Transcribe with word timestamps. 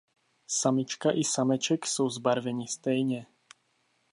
Samička 0.47 1.11
i 1.11 1.23
sameček 1.23 1.85
jsou 1.85 2.09
zbarveni 2.09 2.67
stejně. 2.67 3.27